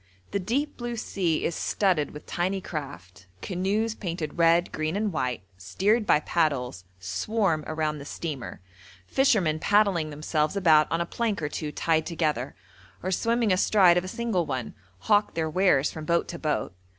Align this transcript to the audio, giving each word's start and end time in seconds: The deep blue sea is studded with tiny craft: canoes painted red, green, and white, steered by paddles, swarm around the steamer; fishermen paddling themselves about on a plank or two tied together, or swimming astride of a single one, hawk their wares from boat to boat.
The 0.31 0.39
deep 0.39 0.77
blue 0.77 0.95
sea 0.95 1.45
is 1.45 1.53
studded 1.55 2.09
with 2.09 2.25
tiny 2.25 2.59
craft: 2.59 3.27
canoes 3.43 3.93
painted 3.93 4.39
red, 4.39 4.71
green, 4.71 4.95
and 4.95 5.13
white, 5.13 5.43
steered 5.59 6.07
by 6.07 6.21
paddles, 6.21 6.85
swarm 6.97 7.63
around 7.67 7.99
the 7.99 8.05
steamer; 8.05 8.61
fishermen 9.05 9.59
paddling 9.59 10.09
themselves 10.09 10.55
about 10.55 10.91
on 10.91 11.01
a 11.01 11.05
plank 11.05 11.39
or 11.39 11.49
two 11.49 11.71
tied 11.71 12.07
together, 12.07 12.55
or 13.03 13.11
swimming 13.11 13.53
astride 13.53 13.95
of 13.95 14.03
a 14.03 14.07
single 14.07 14.47
one, 14.47 14.73
hawk 15.01 15.35
their 15.35 15.47
wares 15.51 15.91
from 15.91 16.05
boat 16.05 16.27
to 16.29 16.39
boat. 16.39 16.73